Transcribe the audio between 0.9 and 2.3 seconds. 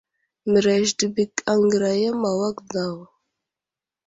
təbək aŋgəraya ma